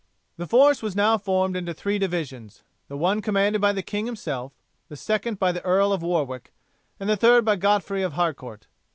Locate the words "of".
5.93-6.01, 8.01-8.13